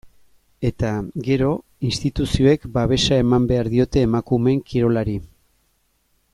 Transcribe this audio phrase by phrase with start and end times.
[0.69, 0.93] Eta,
[1.27, 1.49] gero,
[1.89, 5.19] instituzioek babesa eman behar diote emakumeen kirolari.